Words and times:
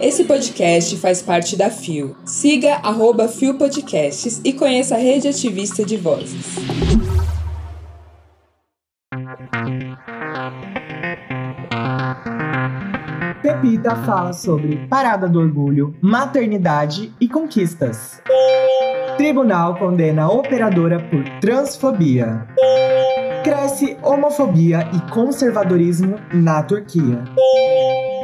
Esse 0.00 0.24
podcast 0.24 0.96
faz 0.96 1.22
parte 1.22 1.56
da 1.56 1.70
FIO. 1.70 2.16
Siga 2.24 2.74
arroba 2.82 3.28
FIO 3.28 3.54
Podcasts 3.54 4.40
e 4.44 4.52
conheça 4.52 4.96
a 4.96 4.98
rede 4.98 5.28
ativista 5.28 5.84
de 5.84 5.96
vozes. 5.96 6.56
Pepita 13.40 13.94
fala 13.96 14.32
sobre 14.32 14.86
Parada 14.88 15.28
do 15.28 15.38
Orgulho, 15.38 15.94
maternidade 16.00 17.12
e 17.20 17.28
conquistas. 17.28 18.20
Tribunal 19.16 19.76
condena 19.78 20.28
operadora 20.28 20.98
por 20.98 21.22
transfobia. 21.40 22.46
Cresce 23.44 23.96
homofobia 24.02 24.88
e 24.92 25.10
conservadorismo 25.12 26.16
na 26.32 26.62
Turquia. 26.62 27.24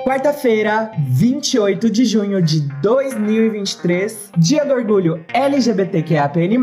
Quarta-feira, 0.09 0.91
28 1.07 1.91
de 1.91 2.07
junho 2.07 2.41
de 2.41 2.61
2023, 2.81 4.31
Dia 4.39 4.65
do 4.65 4.73
Orgulho 4.73 5.23
LGBTQAPN+, 5.35 6.57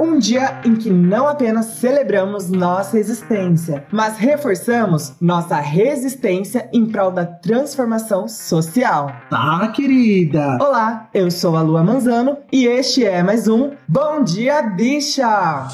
um 0.00 0.18
dia 0.18 0.62
em 0.64 0.74
que 0.74 0.88
não 0.88 1.28
apenas 1.28 1.66
celebramos 1.66 2.48
nossa 2.48 2.98
existência, 2.98 3.84
mas 3.92 4.16
reforçamos 4.16 5.12
nossa 5.20 5.56
resistência 5.56 6.70
em 6.72 6.86
prol 6.86 7.10
da 7.10 7.26
transformação 7.26 8.26
social. 8.26 9.12
Tá, 9.28 9.68
querida! 9.76 10.56
Olá, 10.58 11.10
eu 11.12 11.30
sou 11.30 11.54
a 11.54 11.60
Lua 11.60 11.84
Manzano 11.84 12.38
e 12.50 12.64
este 12.64 13.04
é 13.04 13.22
mais 13.22 13.46
um 13.46 13.72
Bom 13.86 14.24
Dia 14.24 14.62
Bicha! 14.62 15.68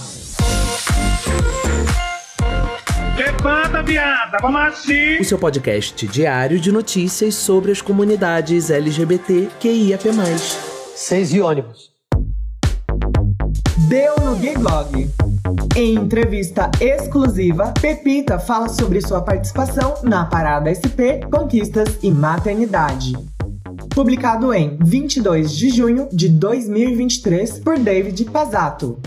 Levanta, 3.43 3.83
viada, 3.83 4.39
vamos 4.41 4.61
assim! 4.61 5.19
O 5.21 5.25
seu 5.25 5.37
podcast 5.37 6.07
diário 6.07 6.61
de 6.61 6.71
notícias 6.71 7.35
sobre 7.35 7.73
as 7.73 7.83
comunidades 7.83 8.71
LGBT 8.71 9.49
QIAP+. 9.59 10.13
Seis 10.95 11.35
e 11.35 11.41
ônibus. 11.41 11.91
Deu 13.89 14.15
no 14.25 14.37
Gay 14.37 14.57
Blog. 14.57 15.11
Em 15.75 15.95
entrevista 15.97 16.71
exclusiva, 16.81 17.75
Pepita 17.81 18.39
fala 18.39 18.69
sobre 18.69 19.01
sua 19.01 19.21
participação 19.21 19.97
na 20.05 20.25
Parada 20.25 20.71
SP, 20.71 21.27
Conquistas 21.29 21.99
e 22.01 22.13
Maternidade. 22.13 23.15
Publicado 23.93 24.55
em 24.55 24.79
22 24.85 25.53
de 25.53 25.69
junho 25.71 26.09
de 26.13 26.29
2023 26.29 27.59
por 27.59 27.77
David 27.77 28.25
Pazzato. 28.27 29.01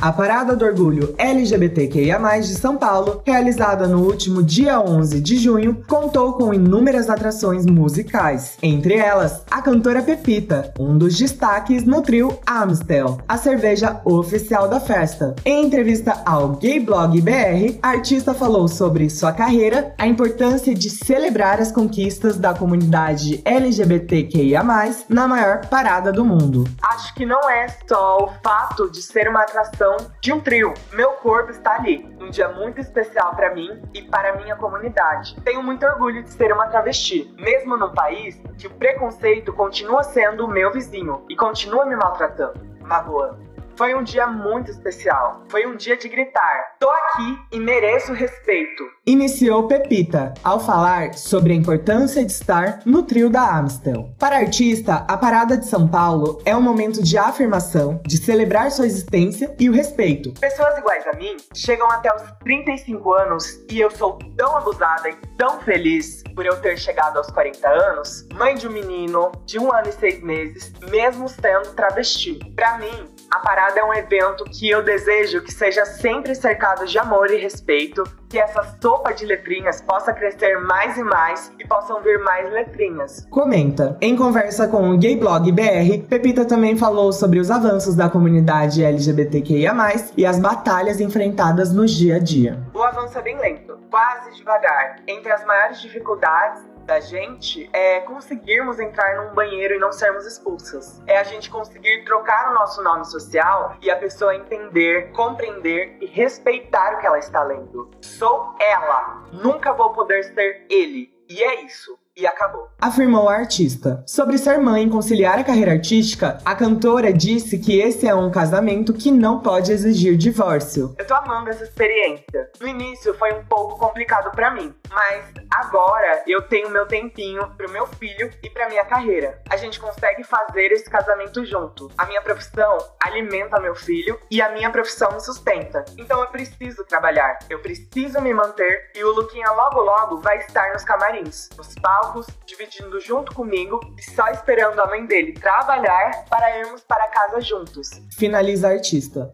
A 0.00 0.12
Parada 0.12 0.54
do 0.54 0.64
Orgulho 0.64 1.14
LGBTQIA+, 1.16 2.18
de 2.40 2.54
São 2.54 2.76
Paulo, 2.76 3.22
realizada 3.24 3.86
no 3.86 4.02
último 4.02 4.42
dia 4.42 4.80
11 4.80 5.20
de 5.20 5.36
junho, 5.36 5.82
contou 5.88 6.34
com 6.34 6.52
inúmeras 6.52 7.08
atrações 7.08 7.64
musicais. 7.64 8.58
Entre 8.62 8.94
elas, 8.94 9.42
a 9.50 9.62
cantora 9.62 10.02
Pepita, 10.02 10.72
um 10.78 10.98
dos 10.98 11.16
destaques 11.16 11.84
no 11.84 12.02
trio 12.02 12.38
Amstel, 12.46 13.18
a 13.26 13.38
cerveja 13.38 14.00
oficial 14.04 14.68
da 14.68 14.80
festa. 14.80 15.34
Em 15.44 15.64
entrevista 15.64 16.22
ao 16.26 16.50
Gay 16.50 16.80
Blog 16.80 17.20
BR, 17.20 17.78
a 17.82 17.90
artista 17.90 18.34
falou 18.34 18.68
sobre 18.68 19.08
sua 19.08 19.32
carreira, 19.32 19.94
a 19.96 20.06
importância 20.06 20.74
de 20.74 20.90
celebrar 20.90 21.60
as 21.60 21.72
conquistas 21.72 22.36
da 22.36 22.52
comunidade 22.52 23.40
LGBTQIA+, 23.44 24.62
na 25.08 25.26
maior 25.26 25.66
parada 25.66 26.12
do 26.12 26.24
mundo. 26.24 26.64
Acho 26.82 27.14
que 27.14 27.24
não 27.24 27.48
é 27.48 27.68
só 27.88 28.24
o 28.24 28.28
fato 28.42 28.90
de 28.90 29.00
ser 29.02 29.28
uma 29.28 29.42
atração 29.42 29.83
de 30.20 30.32
um 30.32 30.40
trio. 30.40 30.74
Meu 30.92 31.12
corpo 31.12 31.50
está 31.50 31.76
ali. 31.76 32.04
Um 32.20 32.30
dia 32.30 32.48
muito 32.48 32.80
especial 32.80 33.34
para 33.34 33.54
mim 33.54 33.82
e 33.92 34.02
para 34.02 34.36
minha 34.36 34.56
comunidade. 34.56 35.36
Tenho 35.42 35.62
muito 35.62 35.84
orgulho 35.86 36.22
de 36.22 36.30
ser 36.30 36.52
uma 36.52 36.66
travesti, 36.68 37.34
mesmo 37.38 37.76
num 37.76 37.92
país 37.92 38.40
que 38.58 38.66
o 38.66 38.70
preconceito 38.70 39.52
continua 39.52 40.02
sendo 40.02 40.44
o 40.44 40.48
meu 40.48 40.72
vizinho 40.72 41.24
e 41.28 41.36
continua 41.36 41.86
me 41.86 41.96
maltratando, 41.96 42.60
magoando. 42.82 43.53
Foi 43.76 43.92
um 43.94 44.04
dia 44.04 44.26
muito 44.28 44.70
especial. 44.70 45.42
Foi 45.48 45.66
um 45.66 45.76
dia 45.76 45.96
de 45.96 46.08
gritar: 46.08 46.76
tô 46.78 46.88
aqui 46.88 47.38
e 47.52 47.58
mereço 47.58 48.12
respeito. 48.12 48.84
Iniciou 49.04 49.66
Pepita 49.66 50.32
ao 50.42 50.60
falar 50.60 51.14
sobre 51.14 51.52
a 51.52 51.56
importância 51.56 52.24
de 52.24 52.30
estar 52.30 52.80
no 52.86 53.02
trio 53.02 53.28
da 53.28 53.58
Amstel. 53.58 54.10
Para 54.18 54.36
a 54.36 54.38
artista, 54.40 55.04
a 55.08 55.16
Parada 55.16 55.56
de 55.56 55.66
São 55.66 55.88
Paulo 55.88 56.40
é 56.44 56.56
um 56.56 56.62
momento 56.62 57.02
de 57.02 57.18
afirmação, 57.18 58.00
de 58.06 58.16
celebrar 58.16 58.70
sua 58.70 58.86
existência 58.86 59.54
e 59.58 59.68
o 59.68 59.72
respeito. 59.72 60.32
Pessoas 60.40 60.78
iguais 60.78 61.04
a 61.08 61.16
mim 61.16 61.36
chegam 61.52 61.90
até 61.90 62.14
os 62.14 62.22
35 62.44 63.12
anos 63.12 63.64
e 63.70 63.80
eu 63.80 63.90
sou 63.90 64.18
tão 64.36 64.56
abusada 64.56 65.08
e 65.08 65.16
tão 65.36 65.60
feliz 65.60 66.22
por 66.34 66.46
eu 66.46 66.60
ter 66.60 66.78
chegado 66.78 67.16
aos 67.16 67.30
40 67.30 67.68
anos, 67.68 68.26
mãe 68.34 68.54
de 68.54 68.68
um 68.68 68.70
menino 68.70 69.32
de 69.44 69.58
um 69.58 69.72
ano 69.72 69.88
e 69.88 69.92
seis 69.92 70.22
meses, 70.22 70.72
mesmo 70.88 71.28
sendo 71.28 71.74
travesti. 71.74 72.38
Para 72.56 72.78
mim, 72.78 73.13
a 73.34 73.40
parada 73.40 73.80
é 73.80 73.84
um 73.84 73.92
evento 73.92 74.44
que 74.44 74.70
eu 74.70 74.80
desejo 74.80 75.42
que 75.42 75.52
seja 75.52 75.84
sempre 75.84 76.36
cercado 76.36 76.86
de 76.86 76.96
amor 76.96 77.32
e 77.32 77.36
respeito, 77.36 78.04
que 78.28 78.38
essa 78.38 78.62
sopa 78.80 79.12
de 79.12 79.26
letrinhas 79.26 79.82
possa 79.82 80.12
crescer 80.12 80.56
mais 80.60 80.96
e 80.96 81.02
mais 81.02 81.52
e 81.58 81.66
possam 81.66 82.00
vir 82.00 82.20
mais 82.20 82.48
letrinhas. 82.52 83.26
Comenta. 83.30 83.98
Em 84.00 84.14
conversa 84.14 84.68
com 84.68 84.88
o 84.88 84.96
Gay 84.96 85.16
Blog 85.16 85.50
BR, 85.50 86.06
Pepita 86.08 86.44
também 86.44 86.76
falou 86.76 87.12
sobre 87.12 87.40
os 87.40 87.50
avanços 87.50 87.96
da 87.96 88.08
comunidade 88.08 88.84
LGBTQIA+, 88.84 89.74
e 90.16 90.24
as 90.24 90.38
batalhas 90.38 91.00
enfrentadas 91.00 91.72
no 91.72 91.86
dia 91.86 92.16
a 92.16 92.18
dia. 92.20 92.62
O 92.72 92.84
avanço 92.84 93.18
é 93.18 93.22
bem 93.22 93.36
lento, 93.36 93.76
quase 93.90 94.30
devagar. 94.36 95.00
Entre 95.08 95.32
as 95.32 95.44
maiores 95.44 95.80
dificuldades 95.80 96.62
da 96.84 97.00
gente 97.00 97.68
é 97.72 98.00
conseguirmos 98.00 98.78
entrar 98.78 99.16
num 99.16 99.34
banheiro 99.34 99.74
e 99.74 99.78
não 99.78 99.92
sermos 99.92 100.26
expulsas. 100.26 101.02
É 101.06 101.18
a 101.18 101.24
gente 101.24 101.50
conseguir 101.50 102.04
trocar 102.04 102.50
o 102.50 102.54
nosso 102.54 102.82
nome 102.82 103.04
social 103.04 103.76
e 103.80 103.90
a 103.90 103.96
pessoa 103.96 104.34
entender, 104.34 105.10
compreender 105.12 105.96
e 106.00 106.06
respeitar 106.06 106.94
o 106.94 106.98
que 106.98 107.06
ela 107.06 107.18
está 107.18 107.42
lendo. 107.42 107.90
Sou 108.00 108.54
ela, 108.60 109.24
nunca 109.32 109.72
vou 109.72 109.92
poder 109.92 110.22
ser 110.24 110.66
ele. 110.68 111.12
E 111.28 111.42
é 111.42 111.62
isso 111.62 111.98
e 112.16 112.26
acabou. 112.26 112.68
Afirmou 112.80 113.28
a 113.28 113.34
artista. 113.34 114.02
Sobre 114.06 114.38
ser 114.38 114.58
mãe 114.58 114.84
e 114.84 114.90
conciliar 114.90 115.38
a 115.38 115.44
carreira 115.44 115.72
artística, 115.72 116.38
a 116.44 116.54
cantora 116.54 117.12
disse 117.12 117.58
que 117.58 117.80
esse 117.80 118.06
é 118.06 118.14
um 118.14 118.30
casamento 118.30 118.92
que 118.92 119.10
não 119.10 119.40
pode 119.40 119.72
exigir 119.72 120.16
divórcio. 120.16 120.94
Eu 120.98 121.06
tô 121.06 121.14
amando 121.14 121.50
essa 121.50 121.64
experiência. 121.64 122.50
No 122.60 122.68
início 122.68 123.14
foi 123.14 123.32
um 123.32 123.44
pouco 123.44 123.78
complicado 123.78 124.30
para 124.32 124.50
mim, 124.50 124.72
mas 124.90 125.24
agora 125.52 126.22
eu 126.26 126.42
tenho 126.42 126.70
meu 126.70 126.86
tempinho 126.86 127.48
pro 127.56 127.70
meu 127.70 127.86
filho 127.86 128.30
e 128.42 128.50
pra 128.50 128.68
minha 128.68 128.84
carreira. 128.84 129.40
A 129.50 129.56
gente 129.56 129.80
consegue 129.80 130.22
fazer 130.22 130.72
esse 130.72 130.88
casamento 130.88 131.44
junto. 131.44 131.90
A 131.98 132.06
minha 132.06 132.22
profissão 132.22 132.78
alimenta 133.02 133.60
meu 133.60 133.74
filho 133.74 134.20
e 134.30 134.40
a 134.40 134.52
minha 134.52 134.70
profissão 134.70 135.10
me 135.12 135.20
sustenta. 135.20 135.84
Então 135.98 136.20
eu 136.20 136.28
preciso 136.28 136.84
trabalhar, 136.84 137.38
eu 137.50 137.60
preciso 137.60 138.20
me 138.20 138.32
manter 138.32 138.90
e 138.94 139.02
o 139.02 139.12
Luquinha 139.12 139.50
logo 139.50 139.80
logo 139.80 140.20
vai 140.20 140.38
estar 140.38 140.72
nos 140.72 140.84
camarins, 140.84 141.48
nos 141.56 141.74
palcos 141.76 142.03
palcos, 142.04 142.26
dividindo 142.46 143.00
junto 143.00 143.34
comigo 143.34 143.80
e 143.98 144.14
só 144.14 144.28
esperando 144.28 144.78
a 144.80 144.86
mãe 144.86 145.06
dele 145.06 145.32
trabalhar 145.32 146.24
para 146.28 146.58
irmos 146.58 146.82
para 146.82 147.08
casa 147.08 147.40
juntos. 147.40 147.90
Finaliza 148.16 148.68
a 148.68 148.72
artista. 148.72 149.32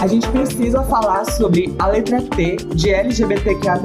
A 0.00 0.06
gente 0.06 0.28
precisa 0.28 0.82
falar 0.82 1.24
sobre 1.24 1.74
a 1.78 1.86
letra 1.86 2.20
T 2.20 2.56
de 2.56 2.90
LGBTQIA+, 2.90 3.80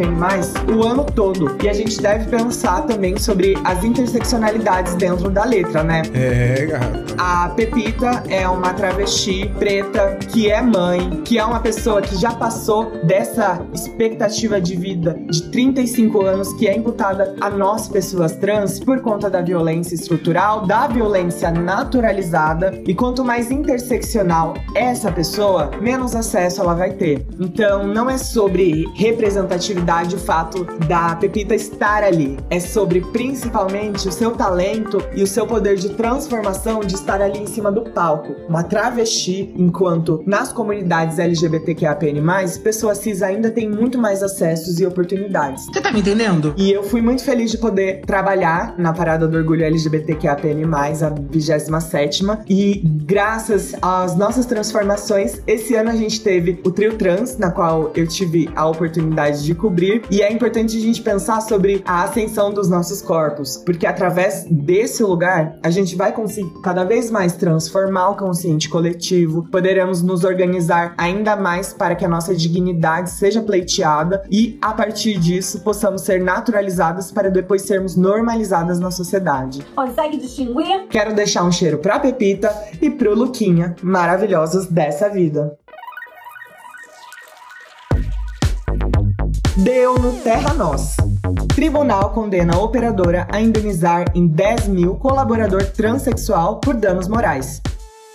o 0.75 0.83
ano 0.83 1.05
todo. 1.05 1.55
E 1.63 1.69
a 1.69 1.73
gente 1.73 2.01
deve 2.01 2.29
pensar 2.29 2.81
também 2.81 3.17
sobre 3.17 3.55
as 3.63 3.83
interseccionalidades 3.83 4.95
dentro 4.95 5.29
da 5.29 5.45
letra, 5.45 5.83
né? 5.83 6.01
É, 6.13 6.65
gata. 6.65 7.05
A 7.17 7.49
Pepita 7.49 8.23
é 8.27 8.47
uma 8.47 8.73
travesti 8.73 9.49
preta 9.59 10.15
que 10.15 10.49
é 10.49 10.61
mãe, 10.61 11.21
que 11.23 11.37
é 11.37 11.45
uma 11.45 11.59
pessoa 11.59 12.01
que 12.01 12.15
já 12.15 12.31
passou 12.31 12.91
dessa 13.03 13.65
expectativa 13.73 14.59
de 14.59 14.75
vida 14.75 15.17
de 15.29 15.49
35 15.51 16.25
anos 16.25 16.53
que 16.53 16.67
é 16.67 16.75
imputada 16.75 17.35
a 17.39 17.49
nós, 17.49 17.87
pessoas 17.99 18.31
trans, 18.31 18.79
por 18.79 19.01
conta 19.01 19.29
da 19.29 19.41
violência 19.41 19.93
estrutural, 19.93 20.65
da 20.65 20.87
violência 20.87 21.51
naturalizada. 21.51 22.81
E 22.87 22.95
quanto 22.95 23.25
mais 23.25 23.51
interseccional 23.51 24.53
essa 24.73 25.11
pessoa, 25.11 25.69
menos 25.81 26.15
acesso 26.15 26.61
ela 26.61 26.73
vai 26.73 26.91
ter. 26.91 27.25
Então, 27.37 27.85
não 27.85 28.09
é 28.09 28.17
sobre 28.17 28.85
representatividade 28.95 30.15
o 30.15 30.17
fato 30.17 30.63
da 30.87 31.13
Pepita 31.17 31.53
estar 31.53 32.01
ali. 32.01 32.37
É 32.49 32.57
sobre 32.57 33.01
principalmente 33.01 34.07
o 34.07 34.13
seu 34.13 34.31
talento 34.31 35.03
e 35.13 35.21
o 35.21 35.27
seu 35.27 35.45
poder 35.45 35.75
de 35.75 35.89
transformação 35.89 36.79
de 36.79 36.95
estar 36.95 37.21
ali 37.21 37.39
em 37.39 37.47
cima 37.47 37.69
do 37.69 37.81
palco. 37.81 38.33
Uma 38.47 38.63
travesti, 38.63 39.53
enquanto 39.57 40.23
nas 40.25 40.53
comunidades 40.53 41.19
LGBTQAPN+, 41.19 42.21
pessoas 42.63 42.99
cis 42.99 43.21
ainda 43.21 43.51
têm 43.51 43.69
muito 43.69 43.97
mais 43.97 44.23
acessos 44.23 44.79
e 44.79 44.85
oportunidades. 44.85 45.65
Você 45.65 45.81
tá 45.81 45.91
me 45.91 45.99
entendendo? 45.99 46.53
E 46.55 46.71
eu 46.71 46.81
fui 46.81 47.01
muito 47.01 47.25
feliz 47.25 47.51
de 47.51 47.57
poder 47.57 47.88
trabalhar 47.93 48.75
na 48.77 48.93
Parada 48.93 49.27
do 49.27 49.37
Orgulho 49.37 49.63
LGBTQAPN+, 49.63 50.63
a 50.65 51.11
27ª, 51.11 52.39
e 52.47 52.81
graças 53.05 53.75
às 53.81 54.15
nossas 54.15 54.45
transformações, 54.45 55.41
esse 55.47 55.75
ano 55.75 55.89
a 55.89 55.95
gente 55.95 56.21
teve 56.21 56.59
o 56.65 56.71
Trio 56.71 56.97
Trans, 56.97 57.37
na 57.37 57.51
qual 57.51 57.91
eu 57.95 58.07
tive 58.07 58.49
a 58.55 58.67
oportunidade 58.67 59.43
de 59.43 59.53
cobrir, 59.55 60.03
e 60.09 60.21
é 60.21 60.31
importante 60.31 60.77
a 60.77 60.81
gente 60.81 61.01
pensar 61.01 61.41
sobre 61.41 61.81
a 61.85 62.03
ascensão 62.03 62.51
dos 62.51 62.69
nossos 62.69 63.01
corpos, 63.01 63.57
porque 63.65 63.85
através 63.85 64.45
desse 64.49 65.03
lugar 65.03 65.57
a 65.63 65.69
gente 65.69 65.95
vai 65.95 66.11
conseguir 66.11 66.49
cada 66.63 66.83
vez 66.83 67.09
mais 67.11 67.33
transformar 67.33 68.09
o 68.09 68.15
consciente 68.15 68.69
coletivo, 68.69 69.47
poderemos 69.51 70.01
nos 70.01 70.23
organizar 70.23 70.93
ainda 70.97 71.35
mais 71.35 71.73
para 71.73 71.95
que 71.95 72.05
a 72.05 72.09
nossa 72.09 72.35
dignidade 72.35 73.09
seja 73.11 73.41
pleiteada 73.41 74.23
e 74.29 74.57
a 74.61 74.73
partir 74.73 75.17
disso 75.17 75.61
possamos 75.61 76.01
ser 76.01 76.21
naturalizadas 76.21 77.11
para 77.11 77.29
depois 77.29 77.63
sermos 77.79 77.95
normalizadas 77.95 78.79
na 78.79 78.91
sociedade. 78.91 79.65
Consegue 79.75 80.17
distinguir? 80.17 80.87
Quero 80.89 81.15
deixar 81.15 81.43
um 81.43 81.51
cheiro 81.51 81.77
pra 81.77 81.99
Pepita 81.99 82.53
e 82.81 82.89
pro 82.89 83.15
Luquinha, 83.15 83.75
maravilhosos 83.81 84.67
dessa 84.67 85.09
vida. 85.09 85.57
Deu 89.55 89.97
no 89.97 90.13
Terra 90.21 90.53
Nós. 90.53 90.95
Tribunal 91.55 92.11
condena 92.11 92.55
a 92.55 92.59
operadora 92.59 93.27
a 93.31 93.41
indenizar 93.41 94.05
em 94.15 94.27
10 94.27 94.67
mil 94.67 94.95
colaborador 94.95 95.65
transexual 95.71 96.59
por 96.59 96.75
danos 96.75 97.07
morais. 97.07 97.61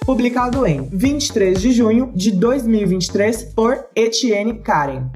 Publicado 0.05 0.67
em 0.67 0.89
23 0.91 1.61
de 1.61 1.73
junho 1.73 2.13
de 2.15 2.31
2023 2.31 3.55
por 3.55 3.87
Etienne 3.95 4.55
Karen. 4.61 5.11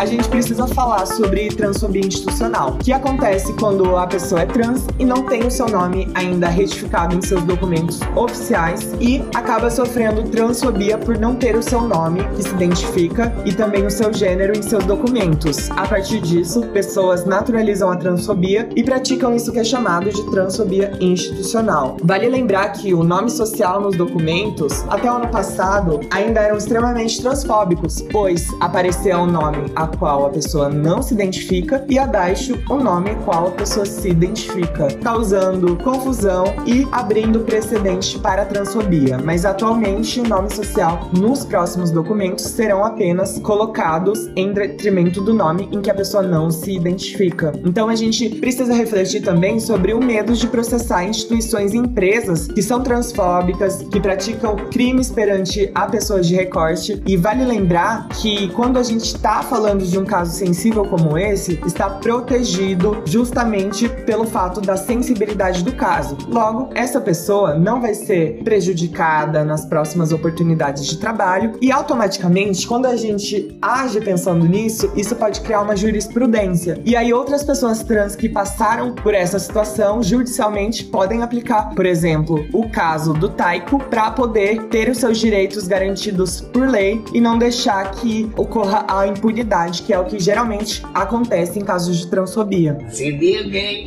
a 0.01 0.07
gente 0.07 0.31
precisa 0.31 0.67
falar 0.67 1.05
sobre 1.05 1.49
transfobia 1.51 2.01
institucional, 2.01 2.79
que 2.83 2.91
acontece 2.91 3.53
quando 3.53 3.97
a 3.99 4.07
pessoa 4.07 4.41
é 4.41 4.47
trans 4.47 4.87
e 4.99 5.05
não 5.05 5.27
tem 5.27 5.47
o 5.47 5.51
seu 5.51 5.69
nome 5.69 6.09
ainda 6.15 6.49
retificado 6.49 7.15
em 7.15 7.21
seus 7.21 7.43
documentos 7.43 8.01
oficiais 8.17 8.95
e 8.99 9.23
acaba 9.35 9.71
sofrendo 9.71 10.23
transfobia 10.23 10.97
por 10.97 11.19
não 11.19 11.37
ter 11.37 11.55
o 11.55 11.63
seu 11.63 11.83
nome 11.83 12.27
que 12.35 12.43
se 12.43 12.49
identifica 12.49 13.31
e 13.45 13.53
também 13.53 13.85
o 13.85 13.91
seu 13.91 14.11
gênero 14.11 14.57
em 14.57 14.63
seus 14.63 14.87
documentos. 14.87 15.71
A 15.73 15.87
partir 15.87 16.23
disso, 16.23 16.63
pessoas 16.69 17.27
naturalizam 17.27 17.91
a 17.91 17.97
transfobia 17.97 18.71
e 18.75 18.83
praticam 18.83 19.37
isso 19.37 19.53
que 19.53 19.59
é 19.59 19.65
chamado 19.65 20.09
de 20.09 20.31
transfobia 20.31 20.97
institucional. 20.99 21.99
Vale 22.03 22.27
lembrar 22.27 22.71
que 22.71 22.95
o 22.95 23.05
nome 23.05 23.29
social 23.29 23.83
nos 23.83 23.99
documentos, 23.99 24.83
até 24.89 25.13
o 25.13 25.17
ano 25.17 25.29
passado, 25.29 26.01
ainda 26.11 26.41
eram 26.41 26.57
extremamente 26.57 27.21
transfóbicos, 27.21 28.01
pois 28.11 28.49
aparecia 28.63 29.19
o 29.19 29.27
nome 29.27 29.71
a 29.77 29.90
qual 29.99 30.27
a 30.27 30.31
pessoa 30.31 30.69
não 30.69 31.03
se 31.03 31.15
identifica 31.15 31.85
e 31.89 31.99
abaixo 31.99 32.59
o 32.69 32.77
nome 32.77 33.15
qual 33.25 33.49
a 33.49 33.51
pessoa 33.51 33.87
se 33.87 34.09
identifica, 34.09 34.89
causando 35.03 35.77
confusão 35.77 36.45
e 36.67 36.87
abrindo 36.93 37.41
precedente 37.41 38.19
para 38.19 38.43
a 38.43 38.47
transfobia. 38.47 39.19
Mas 39.19 39.45
atualmente 39.45 40.21
o 40.21 40.29
nome 40.29 40.55
social 40.55 41.11
nos 41.13 41.45
próximos 41.45 41.91
documentos 41.91 42.45
serão 42.45 42.85
apenas 42.85 43.39
colocados 43.39 44.31
em 44.37 44.53
detrimento 44.53 45.21
do 45.23 45.35
nome 45.35 45.69
em 45.73 45.81
que 45.81 45.91
a 45.91 45.95
pessoa 45.95 46.23
não 46.23 46.51
se 46.51 46.73
identifica. 46.73 47.53
Então 47.65 47.89
a 47.89 47.95
gente 47.95 48.29
precisa 48.29 48.73
refletir 48.75 49.23
também 49.23 49.61
sobre 49.61 49.93
o 49.93 50.03
medo 50.03 50.33
de 50.33 50.47
processar 50.47 51.05
instituições 51.05 51.73
e 51.73 51.79
empresas 51.79 52.47
que 52.47 52.63
são 52.63 52.83
transfóbicas, 52.83 53.83
que 53.91 54.01
praticam 54.01 54.57
crimes 54.71 55.11
perante 55.11 55.71
a 55.75 55.87
pessoas 55.87 56.27
de 56.27 56.35
recorte. 56.35 57.03
E 57.07 57.17
vale 57.17 57.45
lembrar 57.45 58.09
que 58.09 58.49
quando 58.49 58.79
a 58.79 58.83
gente 58.83 59.05
está 59.05 59.43
falando 59.43 59.80
de 59.89 59.99
um 59.99 60.05
caso 60.05 60.33
sensível 60.33 60.85
como 60.85 61.17
esse, 61.17 61.61
está 61.67 61.89
protegido 61.89 63.03
justamente 63.05 63.89
pelo 63.89 64.27
fato 64.27 64.61
da 64.61 64.77
sensibilidade 64.77 65.63
do 65.63 65.73
caso. 65.73 66.17
Logo, 66.29 66.71
essa 66.75 67.01
pessoa 67.01 67.55
não 67.55 67.81
vai 67.81 67.95
ser 67.95 68.43
prejudicada 68.43 69.45
nas 69.45 69.65
próximas 69.65 70.13
oportunidades 70.13 70.87
de 70.87 70.99
trabalho 70.99 71.53
e 71.61 71.71
automaticamente, 71.71 72.67
quando 72.67 72.87
a 72.87 72.97
gente 72.97 73.57
age 73.63 74.01
pensando 74.01 74.47
nisso, 74.47 74.91
isso 74.97 75.15
pode 75.15 75.41
criar 75.41 75.63
uma 75.63 75.77
jurisprudência. 75.77 76.81
E 76.85 76.97
aí 76.97 77.13
outras 77.13 77.43
pessoas 77.43 77.83
trans 77.83 78.17
que 78.17 78.29
passaram 78.29 78.95
por 78.95 79.15
essa 79.15 79.39
situação 79.39 80.03
judicialmente 80.03 80.85
podem 80.85 81.23
aplicar, 81.23 81.75
por 81.75 81.87
exemplo, 81.87 82.47
o 82.53 82.69
caso 82.69 83.13
do 83.13 83.29
Taiko 83.29 83.79
para 83.79 84.11
poder 84.11 84.65
ter 84.65 84.91
os 84.91 84.99
seus 84.99 85.19
direitos 85.19 85.67
garantidos 85.67 86.41
por 86.41 86.69
lei 86.69 87.03
e 87.13 87.21
não 87.21 87.39
deixar 87.39 87.91
que 87.93 88.31
ocorra 88.37 88.85
a 88.89 89.07
impunidade, 89.07 89.70
que 89.79 89.93
é 89.93 89.99
o 89.99 90.05
que 90.05 90.19
geralmente 90.19 90.83
acontece 90.93 91.59
em 91.59 91.63
casos 91.63 91.99
de 91.99 92.07
transfobia. 92.09 92.79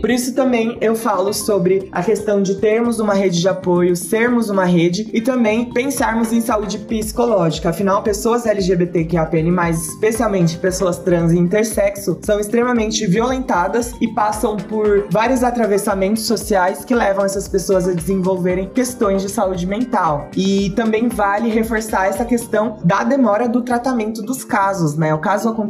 Por 0.01 0.09
isso 0.09 0.33
também 0.33 0.77
eu 0.81 0.95
falo 0.95 1.33
sobre 1.33 1.89
a 1.91 2.01
questão 2.01 2.41
de 2.41 2.55
termos 2.55 2.99
uma 2.99 3.13
rede 3.13 3.39
de 3.39 3.47
apoio, 3.47 3.95
sermos 3.95 4.49
uma 4.49 4.65
rede 4.65 5.09
e 5.13 5.21
também 5.21 5.65
pensarmos 5.65 6.31
em 6.31 6.41
saúde 6.41 6.77
psicológica. 6.79 7.69
Afinal, 7.69 8.01
pessoas 8.01 8.45
LGBTQIAPN+, 8.45 9.69
especialmente 9.71 10.57
pessoas 10.57 10.97
trans 10.99 11.31
e 11.31 11.37
intersexo, 11.37 12.17
são 12.21 12.39
extremamente 12.39 13.05
violentadas 13.05 13.93
e 13.99 14.07
passam 14.07 14.57
por 14.57 15.07
vários 15.09 15.43
atravessamentos 15.43 16.25
sociais 16.25 16.85
que 16.85 16.95
levam 16.95 17.25
essas 17.25 17.47
pessoas 17.47 17.87
a 17.87 17.93
desenvolverem 17.93 18.69
questões 18.69 19.21
de 19.21 19.29
saúde 19.29 19.65
mental. 19.65 20.29
E 20.35 20.71
também 20.71 21.07
vale 21.07 21.49
reforçar 21.49 22.07
essa 22.07 22.25
questão 22.25 22.77
da 22.83 23.03
demora 23.03 23.47
do 23.47 23.61
tratamento 23.61 24.21
dos 24.21 24.43
casos, 24.43 24.95
né? 24.95 25.13
O 25.13 25.19
caso 25.19 25.49
aconteceu 25.49 25.62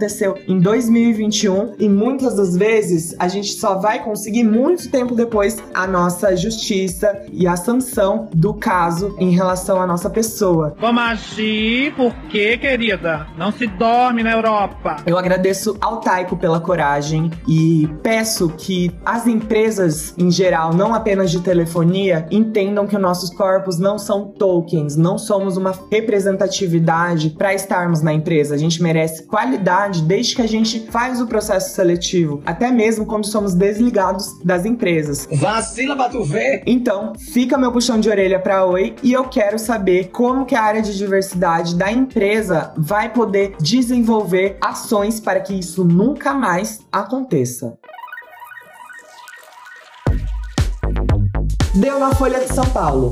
em 0.47 0.59
2021 0.59 1.75
e 1.79 1.89
muitas 1.89 2.35
das 2.35 2.55
vezes 2.55 3.15
a 3.19 3.27
gente 3.27 3.53
só 3.53 3.75
vai 3.75 4.03
conseguir 4.03 4.43
muito 4.43 4.89
tempo 4.89 5.15
depois 5.15 5.61
a 5.73 5.87
nossa 5.87 6.35
justiça 6.35 7.23
e 7.31 7.47
a 7.47 7.55
sanção 7.55 8.29
do 8.33 8.53
caso 8.53 9.15
em 9.19 9.31
relação 9.31 9.81
à 9.81 9.87
nossa 9.87 10.09
pessoa. 10.09 10.75
Vamos 10.79 11.03
agir 11.03 11.93
porque, 11.95 12.57
querida, 12.57 13.27
não 13.37 13.51
se 13.51 13.67
dorme 13.67 14.23
na 14.23 14.31
Europa. 14.31 14.97
Eu 15.05 15.17
agradeço 15.17 15.77
ao 15.81 15.99
Taiko 15.99 16.37
pela 16.37 16.59
coragem 16.59 17.29
e 17.47 17.87
peço 18.01 18.49
que 18.49 18.91
as 19.05 19.27
empresas 19.27 20.13
em 20.17 20.31
geral, 20.31 20.73
não 20.73 20.93
apenas 20.93 21.31
de 21.31 21.41
telefonia, 21.41 22.25
entendam 22.31 22.87
que 22.87 22.97
nossos 22.97 23.29
corpos 23.29 23.79
não 23.79 23.97
são 23.97 24.25
tokens, 24.25 24.95
não 24.95 25.17
somos 25.17 25.57
uma 25.57 25.73
representatividade 25.91 27.31
para 27.31 27.53
estarmos 27.53 28.01
na 28.01 28.13
empresa. 28.13 28.55
A 28.55 28.57
gente 28.57 28.81
merece 28.81 29.23
qualidade 29.23 29.82
desde 29.91 30.35
que 30.35 30.41
a 30.41 30.47
gente 30.47 30.87
faz 30.91 31.21
o 31.21 31.27
processo 31.27 31.73
seletivo, 31.75 32.41
até 32.45 32.71
mesmo 32.71 33.05
quando 33.05 33.25
somos 33.25 33.53
desligados 33.53 34.39
das 34.43 34.65
empresas. 34.65 35.27
Vacila 35.31 35.95
pra 35.95 36.09
tu 36.09 36.23
ver. 36.23 36.63
Então, 36.65 37.13
fica 37.31 37.57
meu 37.57 37.71
puxão 37.71 37.99
de 37.99 38.09
orelha 38.09 38.39
para 38.39 38.65
Oi 38.65 38.95
e 39.03 39.13
eu 39.13 39.25
quero 39.25 39.59
saber 39.59 40.09
como 40.09 40.45
que 40.45 40.55
a 40.55 40.63
área 40.63 40.81
de 40.81 40.97
diversidade 40.97 41.75
da 41.75 41.91
empresa 41.91 42.73
vai 42.77 43.11
poder 43.11 43.55
desenvolver 43.59 44.57
ações 44.61 45.19
para 45.19 45.39
que 45.39 45.53
isso 45.53 45.83
nunca 45.83 46.33
mais 46.33 46.79
aconteça. 46.91 47.77
Deu 51.75 51.99
na 51.99 52.13
Folha 52.13 52.39
de 52.39 52.53
São 52.53 52.65
Paulo. 52.65 53.11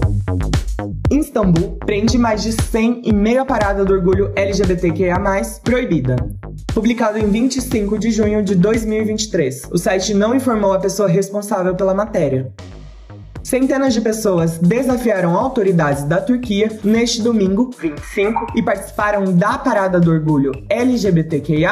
Istambul 1.09 1.77
prende 1.85 2.17
mais 2.17 2.43
de 2.43 2.51
100 2.51 3.01
em 3.05 3.13
meia 3.13 3.45
parada 3.45 3.83
do 3.85 3.93
orgulho 3.93 4.31
LGBTQIA+, 4.35 5.19
proibida. 5.63 6.15
Publicado 6.73 7.17
em 7.17 7.27
25 7.27 8.00
de 8.00 8.11
junho 8.11 8.43
de 8.43 8.55
2023, 8.55 9.69
o 9.71 9.77
site 9.77 10.13
não 10.13 10.35
informou 10.35 10.73
a 10.73 10.79
pessoa 10.79 11.07
responsável 11.07 11.75
pela 11.75 11.93
matéria. 11.93 12.51
Centenas 13.43 13.93
de 13.93 14.01
pessoas 14.01 14.57
desafiaram 14.60 15.36
autoridades 15.36 16.03
da 16.03 16.21
Turquia 16.21 16.69
neste 16.83 17.21
domingo, 17.21 17.71
25, 17.79 18.48
e 18.55 18.62
participaram 18.62 19.33
da 19.33 19.57
Parada 19.57 20.00
do 20.00 20.12
Orgulho 20.12 20.51
LGBTQIA, 20.69 21.71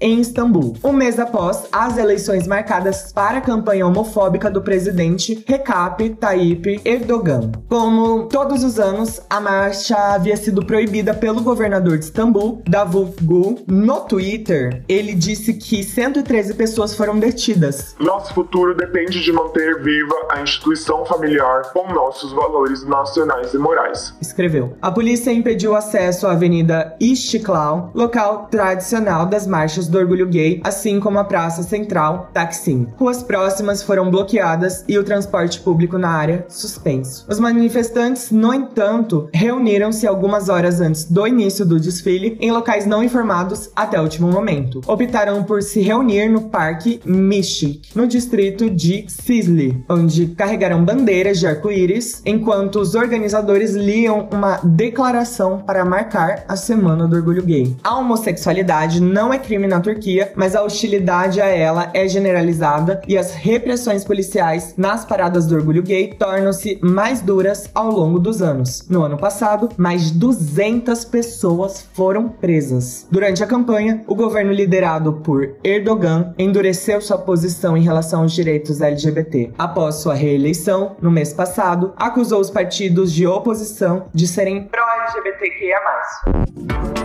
em 0.00 0.20
Istambul, 0.20 0.76
um 0.84 0.92
mês 0.92 1.18
após 1.18 1.66
as 1.72 1.98
eleições 1.98 2.46
marcadas 2.46 3.12
para 3.12 3.38
a 3.38 3.40
campanha 3.40 3.86
homofóbica 3.86 4.50
do 4.50 4.62
presidente 4.62 5.44
Recep 5.46 6.16
Tayyip 6.16 6.80
Erdogan. 6.84 7.50
Como 7.68 8.28
todos 8.28 8.62
os 8.62 8.78
anos, 8.78 9.20
a 9.28 9.40
marcha 9.40 9.96
havia 10.14 10.36
sido 10.36 10.64
proibida 10.64 11.12
pelo 11.12 11.42
governador 11.42 11.98
de 11.98 12.04
Istambul, 12.04 12.62
Davut 12.68 13.12
Gül. 13.22 13.58
No 13.66 14.00
Twitter, 14.00 14.84
ele 14.88 15.14
disse 15.14 15.54
que 15.54 15.82
113 15.82 16.54
pessoas 16.54 16.94
foram 16.94 17.18
detidas. 17.18 17.96
Nosso 17.98 18.32
futuro 18.32 18.74
depende 18.74 19.20
de 19.20 19.32
manter 19.32 19.82
viva 19.82 20.14
a 20.30 20.42
instituição 20.42 21.04
familiar 21.08 21.72
com 21.72 21.92
nossos 21.92 22.32
valores 22.32 22.84
nacionais 22.84 23.54
e 23.54 23.58
morais. 23.58 24.14
Escreveu. 24.20 24.76
A 24.80 24.90
polícia 24.90 25.32
impediu 25.32 25.74
acesso 25.74 26.26
à 26.26 26.32
Avenida 26.32 26.94
Istiklal, 27.00 27.90
local 27.94 28.46
tradicional 28.50 29.26
das 29.26 29.46
marchas 29.46 29.88
do 29.88 29.98
orgulho 29.98 30.28
gay, 30.28 30.60
assim 30.62 31.00
como 31.00 31.18
a 31.18 31.24
Praça 31.24 31.62
Central 31.62 32.28
Taksim. 32.32 32.86
Ruas 32.96 33.22
próximas 33.22 33.82
foram 33.82 34.10
bloqueadas 34.10 34.84
e 34.86 34.98
o 34.98 35.04
transporte 35.04 35.60
público 35.60 35.98
na 35.98 36.10
área 36.10 36.44
suspenso. 36.48 37.26
Os 37.28 37.40
manifestantes, 37.40 38.30
no 38.30 38.52
entanto, 38.52 39.28
reuniram-se 39.32 40.06
algumas 40.06 40.48
horas 40.48 40.80
antes 40.80 41.04
do 41.04 41.26
início 41.26 41.64
do 41.64 41.80
desfile 41.80 42.36
em 42.40 42.52
locais 42.52 42.86
não 42.86 43.02
informados 43.02 43.70
até 43.74 43.98
o 43.98 44.02
último 44.02 44.28
momento. 44.28 44.80
Optaram 44.86 45.42
por 45.42 45.62
se 45.62 45.80
reunir 45.80 46.28
no 46.28 46.42
Parque 46.42 47.00
Mishik, 47.04 47.96
no 47.96 48.06
distrito 48.06 48.68
de 48.68 49.06
Sizli, 49.08 49.84
onde 49.88 50.26
carregaram 50.28 50.84
bandeiras 50.84 50.97
de 51.04 51.46
arco-íris, 51.46 52.22
enquanto 52.24 52.80
os 52.80 52.94
organizadores 52.94 53.74
liam 53.74 54.28
uma 54.30 54.60
declaração 54.62 55.58
para 55.58 55.84
marcar 55.84 56.44
a 56.48 56.56
Semana 56.56 57.06
do 57.06 57.16
Orgulho 57.16 57.42
Gay. 57.42 57.76
A 57.82 57.96
homossexualidade 57.96 59.00
não 59.00 59.32
é 59.32 59.38
crime 59.38 59.66
na 59.66 59.80
Turquia, 59.80 60.32
mas 60.36 60.54
a 60.54 60.62
hostilidade 60.62 61.40
a 61.40 61.46
ela 61.46 61.90
é 61.94 62.06
generalizada 62.08 63.00
e 63.06 63.16
as 63.16 63.34
repressões 63.34 64.04
policiais 64.04 64.74
nas 64.76 65.04
paradas 65.04 65.46
do 65.46 65.54
orgulho 65.54 65.82
gay 65.82 66.14
tornam-se 66.18 66.78
mais 66.82 67.20
duras 67.20 67.70
ao 67.74 67.90
longo 67.90 68.18
dos 68.18 68.42
anos. 68.42 68.86
No 68.88 69.02
ano 69.02 69.16
passado, 69.16 69.68
mais 69.76 70.12
de 70.12 70.18
200 70.18 71.04
pessoas 71.04 71.86
foram 71.92 72.28
presas. 72.28 73.06
Durante 73.10 73.42
a 73.42 73.46
campanha, 73.46 74.02
o 74.06 74.14
governo 74.14 74.52
liderado 74.52 75.14
por 75.14 75.56
Erdogan 75.62 76.34
endureceu 76.38 77.00
sua 77.00 77.18
posição 77.18 77.76
em 77.76 77.82
relação 77.82 78.22
aos 78.22 78.32
direitos 78.32 78.80
LGBT. 78.80 79.50
Após 79.58 79.96
sua 79.96 80.14
reeleição, 80.14 80.87
no 81.00 81.10
mês 81.10 81.32
passado, 81.32 81.92
acusou 81.96 82.40
os 82.40 82.50
partidos 82.50 83.12
de 83.12 83.26
oposição 83.26 84.06
de 84.12 84.26
serem 84.26 84.64
pró-LGBTQIA. 84.64 85.78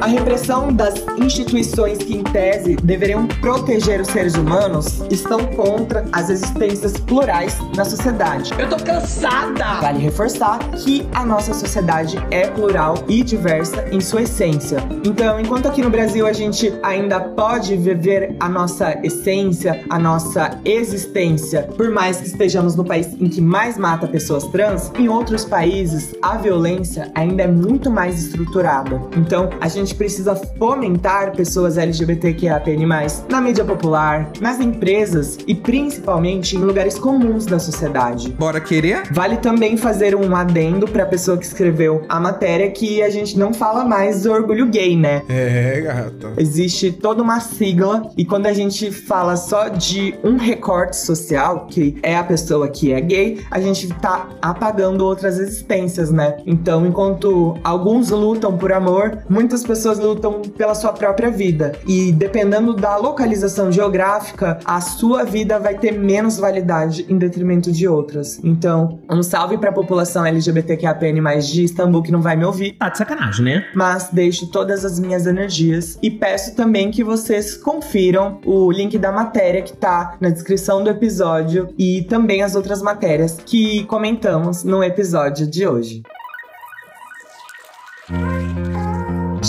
A 0.02 0.06
repressão 0.06 0.74
das 0.74 0.96
instituições 1.18 2.00
que, 2.00 2.18
em 2.18 2.24
tese, 2.24 2.76
deveriam 2.76 3.26
proteger 3.26 4.02
os 4.02 4.10
seres 4.10 4.36
humanos 4.36 5.02
estão 5.10 5.46
contra 5.56 6.04
as 6.12 6.30
existências 6.30 7.00
plurais 7.00 7.58
na 7.74 7.86
sociedade. 7.86 8.52
Eu 8.60 8.70
tô 8.70 8.76
cansada. 8.84 9.80
Vale 9.80 10.00
reforçar 10.00 10.60
que 10.72 11.08
a 11.14 11.26
nossa 11.26 11.54
sociedade 11.54 12.18
é 12.32 12.48
plural 12.48 12.96
e 13.08 13.24
diversa 13.24 13.86
em 13.94 14.02
sua 14.02 14.24
essência. 14.24 14.80
Então, 15.06 15.40
enquanto 15.40 15.68
aqui 15.68 15.82
no 15.82 15.90
Brasil 15.90 16.28
a 16.28 16.34
gente 16.34 16.74
ainda 16.84 17.22
pode 17.22 17.78
viver 17.78 18.36
a 18.42 18.50
nossa 18.50 19.00
essência, 19.06 19.86
a 19.90 19.98
nossa 19.98 20.60
existência, 20.66 21.64
por 21.78 21.90
mais 21.90 22.18
que 22.18 22.28
estejamos 22.28 22.76
no 22.76 22.84
país 22.84 23.14
em 23.22 23.30
que 23.30 23.40
mais 23.40 23.73
mata 23.78 24.08
pessoas 24.08 24.46
trans, 24.48 24.92
em 24.98 25.08
outros 25.08 25.46
países 25.46 26.14
a 26.22 26.38
violência 26.38 27.12
ainda 27.16 27.44
é 27.44 27.48
muito 27.48 27.90
mais 27.90 28.18
estruturada. 28.20 29.02
Então, 29.18 29.50
a 29.60 29.68
gente 29.68 29.96
precisa 29.96 30.36
fomentar 30.36 31.36
pessoas 31.36 31.78
LGBTQIAPN+, 31.78 32.86
na 33.30 33.42
mídia 33.42 33.66
popular, 33.66 34.32
nas 34.40 34.60
empresas 34.60 35.38
e 35.48 35.56
principalmente 35.56 36.56
em 36.56 36.60
lugares 36.60 36.98
comuns 36.98 37.46
da 37.46 37.60
sociedade. 37.60 38.30
Bora 38.32 38.60
querer? 38.60 39.04
Vale 39.12 39.38
também 39.38 39.78
fazer 39.78 40.16
um 40.16 40.36
adendo 40.36 40.88
para 40.88 41.04
a 41.04 41.06
pessoa 41.06 41.38
que 41.38 41.46
escreveu 41.46 42.04
a 42.10 42.20
matéria 42.20 42.70
que 42.72 43.02
a 43.02 43.10
gente 43.10 43.38
não 43.38 43.54
fala 43.54 43.84
mais 43.84 44.24
do 44.24 44.32
orgulho 44.32 44.68
gay, 44.68 44.96
né? 44.96 45.22
É, 45.30 45.82
gata. 45.82 46.34
Existe 46.38 46.92
toda 46.92 47.22
uma 47.22 47.40
sigla 47.40 48.10
e 48.18 48.26
quando 48.26 48.46
a 48.46 48.54
gente 48.54 48.92
fala 48.92 49.36
só 49.36 49.68
de 49.68 50.16
um 50.24 50.38
recorte 50.38 50.96
social, 50.98 51.68
que 51.68 51.98
é 52.02 52.16
a 52.16 52.24
pessoa 52.24 52.68
que 52.68 52.92
é 52.92 53.02
gay, 53.02 53.42
a 53.50 53.60
gente 53.64 53.88
tá 53.96 54.30
apagando 54.42 55.06
outras 55.06 55.40
existências, 55.40 56.12
né? 56.12 56.38
Então, 56.46 56.86
enquanto 56.86 57.58
alguns 57.64 58.10
lutam 58.10 58.58
por 58.58 58.72
amor, 58.72 59.20
muitas 59.30 59.64
pessoas 59.64 60.00
lutam 60.00 60.42
pela 60.42 60.76
sua 60.76 60.94
própria 60.94 61.32
vida. 61.32 61.74
E 61.88 62.12
dependendo 62.12 62.74
da 62.74 62.98
localização 62.98 63.72
geográfica, 63.72 64.60
a 64.66 64.82
sua 64.82 65.24
vida 65.24 65.60
vai 65.60 65.78
ter 65.78 65.92
menos 65.92 66.38
validade 66.38 67.06
em 67.10 67.18
detrimento 67.18 67.72
de 67.72 67.88
outras. 67.88 68.40
Então, 68.44 69.00
um 69.10 69.24
salve 69.24 69.58
para 69.58 69.70
a 69.70 69.74
população 69.74 70.26
LGBTQAPN+ 70.26 71.40
de 71.42 71.64
Istambul 71.64 72.04
que 72.04 72.12
não 72.12 72.22
vai 72.22 72.36
me 72.36 72.46
ouvir, 72.46 72.74
Tá 72.74 72.90
de 72.90 72.98
sacanagem, 72.98 73.46
né? 73.46 73.66
mas 73.74 74.10
deixo 74.12 74.48
todas 74.48 74.84
as 74.86 75.00
minhas 75.00 75.26
energias 75.26 75.98
e 76.02 76.10
peço 76.10 76.56
também 76.56 76.92
que 76.92 77.04
vocês 77.04 77.56
confiram 77.56 78.40
o 78.46 78.72
link 78.72 78.98
da 78.98 79.12
matéria 79.12 79.62
que 79.62 79.74
tá 79.74 80.16
na 80.20 80.30
descrição 80.30 80.84
do 80.84 80.90
episódio 80.90 81.70
e 81.78 82.04
também 82.04 82.42
as 82.44 82.56
outras 82.56 82.82
matérias 82.82 83.38
que 83.46 83.53
comentamos 83.88 84.64
no 84.64 84.84
episódio 84.84 85.46
de 85.48 85.68
hoje. 85.68 86.04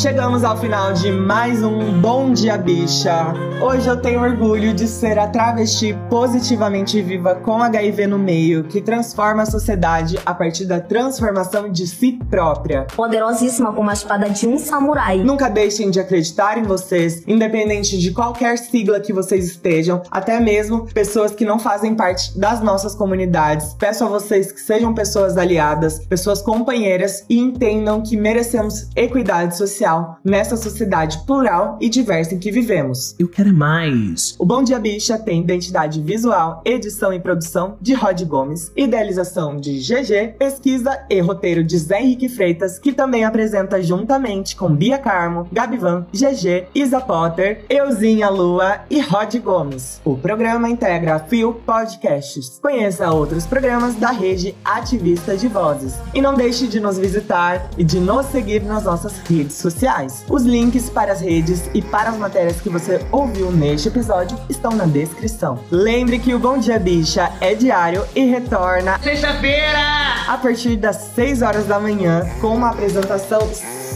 Chegamos 0.05 0.45
ao 0.45 0.55
final 0.59 0.93
de 0.93 1.11
mais 1.11 1.63
um 1.63 1.99
Bom 1.99 2.31
Dia 2.31 2.59
Bicha. 2.59 3.33
Hoje 3.59 3.89
eu 3.89 3.97
tenho 3.97 4.21
orgulho 4.21 4.75
de 4.75 4.87
ser 4.87 5.19
a 5.19 5.29
travesti 5.29 5.97
positivamente 6.11 7.01
viva 7.01 7.37
com 7.37 7.63
HIV 7.63 8.09
no 8.09 8.19
meio, 8.19 8.65
que 8.65 8.83
transforma 8.83 9.45
a 9.45 9.47
sociedade 9.47 10.19
a 10.27 10.35
partir 10.35 10.67
da 10.67 10.79
transformação 10.79 11.73
de 11.73 11.87
si 11.87 12.19
própria. 12.29 12.87
poderosíssima 12.95 13.73
como 13.73 13.89
a 13.89 13.95
espada 13.95 14.29
de 14.29 14.47
um 14.47 14.59
samurai. 14.59 15.25
Nunca 15.25 15.49
deixem 15.49 15.91
de 15.91 15.99
acreditar 15.99 16.59
em 16.59 16.65
vocês, 16.65 17.23
independente 17.27 17.97
de 17.97 18.11
qualquer 18.11 18.59
sigla 18.59 19.01
que 19.01 19.11
vocês 19.11 19.47
estejam, 19.47 20.03
até 20.11 20.39
mesmo 20.39 20.85
pessoas 20.93 21.35
que 21.35 21.47
não 21.47 21.59
fazem 21.59 21.95
parte 21.95 22.39
das 22.39 22.61
nossas 22.61 22.95
comunidades. 22.95 23.75
Peço 23.79 24.05
a 24.05 24.09
vocês 24.09 24.53
que 24.53 24.61
sejam 24.61 24.93
pessoas 24.93 25.39
aliadas, 25.39 26.01
pessoas 26.01 26.43
companheiras 26.43 27.25
e 27.27 27.39
entendam 27.39 28.03
que 28.03 28.19
merecemos 28.19 28.91
equidade 28.95 29.57
social 29.57 29.94
social 29.95 30.19
nessa 30.25 30.57
sociedade 30.57 31.19
plural 31.27 31.79
e 31.81 31.89
diversa 31.89 32.35
em 32.35 32.39
que 32.39 32.51
vivemos. 32.51 33.15
Eu 33.19 33.29
quero 33.29 33.53
mais. 33.53 34.35
O 34.39 34.45
Bom 34.45 34.63
Dia 34.63 34.79
Bicha 34.79 35.19
tem 35.19 35.41
identidade 35.41 36.01
visual, 36.01 36.63
edição 36.65 37.13
e 37.13 37.21
produção 37.21 37.77
de 37.81 37.95
Rod 37.95 38.23
Gomes, 38.23 38.73
idealização 38.77 39.57
de 39.57 39.79
GG, 39.79 40.35
pesquisa 40.39 40.99
e 41.09 41.21
roteiro 41.21 41.63
de 41.63 41.79
Zé 41.79 42.01
Henrique 42.01 42.29
Freitas, 42.29 42.79
que 42.79 42.93
também 42.93 43.25
apresenta 43.25 43.83
juntamente 43.83 44.57
com 44.57 44.75
Bia 44.75 44.99
Carmo, 44.99 45.47
Gabivan, 45.53 46.07
GG, 46.13 46.69
Isa 46.75 47.01
Potter, 47.01 47.65
Euzinha 47.69 48.29
Lua 48.29 48.81
e 48.91 49.01
Rod 49.01 49.35
Gomes. 49.37 50.01
O 50.05 50.17
programa 50.17 50.69
integra 50.69 51.17
a 51.17 51.19
Fio 51.19 51.55
Podcasts. 51.67 52.59
Conheça 52.61 53.11
outros 53.11 53.47
programas 53.47 53.95
da 53.95 54.11
rede 54.11 54.55
Ativista 54.65 55.37
de 55.37 55.49
Vozes. 55.49 55.95
E 56.15 56.21
não 56.21 56.35
deixe 56.35 56.67
de 56.67 56.81
nos 56.81 56.99
visitar 56.99 57.69
e 57.77 57.85
de 57.85 58.01
nos 58.01 58.27
seguir 58.27 58.63
nas 58.63 58.85
nossas 58.85 59.19
redes 59.19 59.55
sociais. 59.85 60.25
Os 60.31 60.45
links 60.45 60.89
para 60.89 61.13
as 61.13 61.21
redes 61.21 61.69
e 61.75 61.83
para 61.83 62.11
as 62.11 62.17
matérias 62.17 62.61
que 62.61 62.71
você 62.71 63.05
ouviu 63.13 63.51
neste 63.51 63.89
episódio 63.89 64.39
estão 64.49 64.73
na 64.73 64.87
descrição. 64.87 65.59
Lembre 65.71 66.19
que 66.19 66.35
o 66.35 66.39
Bom 66.39 66.59
Dia 66.59 66.79
Bicha 66.79 67.31
é 67.41 67.55
diário 67.55 68.07
e 68.15 68.25
retorna 68.25 68.99
Sexta-feira! 69.01 69.79
a 70.27 70.39
partir 70.39 70.77
das 70.77 70.97
6 71.15 71.43
horas 71.43 71.67
da 71.67 71.79
manhã 71.79 72.27
com 72.41 72.55
uma 72.55 72.71
apresentação 72.71 73.41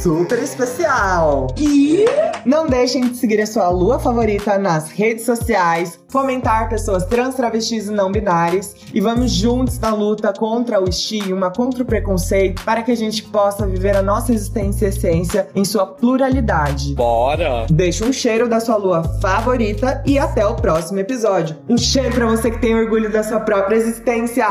super 0.09 0.39
especial. 0.39 1.49
E 1.59 2.07
não 2.47 2.67
deixem 2.67 3.03
de 3.11 3.17
seguir 3.19 3.43
a 3.43 3.47
sua 3.47 3.69
lua 3.69 3.99
favorita 3.99 4.57
nas 4.57 4.91
redes 4.91 5.27
sociais, 5.27 6.01
fomentar 6.09 6.71
pessoas 6.71 7.05
trans, 7.05 7.35
travestis 7.35 7.89
e 7.89 7.91
não 7.91 8.11
binárias 8.11 8.75
e 8.95 9.03
vamos 9.03 9.31
juntos 9.31 9.79
na 9.79 9.91
luta 9.91 10.33
contra 10.33 10.83
o 10.83 10.89
estigma, 10.89 11.51
contra 11.51 11.83
o 11.83 11.87
preconceito, 11.87 12.65
para 12.65 12.83
que 12.83 12.91
a 12.91 12.97
gente 12.97 13.23
possa 13.25 13.67
viver 13.67 13.95
a 13.97 14.03
nossa 14.03 14.33
existência 14.33 14.87
e 14.87 14.89
essência 14.89 15.49
em 15.55 15.63
sua 15.63 15.85
pluralidade. 15.85 16.95
Bora! 16.95 17.67
Deixa 17.71 18.07
um 18.07 18.13
cheiro 18.13 18.49
da 18.49 18.61
sua 18.61 18.77
lua 18.77 19.05
favorita 19.21 20.03
e 20.07 20.19
até 20.19 20.47
o 20.47 20.55
próximo 20.55 21.01
episódio. 21.01 21.55
Um 21.69 21.77
cheiro 21.77 22.15
para 22.15 22.27
você 22.27 22.51
que 22.51 22.59
tem 22.59 22.75
orgulho 22.75 23.13
da 23.13 23.23
sua 23.23 23.41
própria 23.41 23.77
existência. 23.77 24.47